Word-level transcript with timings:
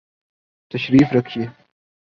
تشریف 0.71 1.07
رکھئے 1.13 1.45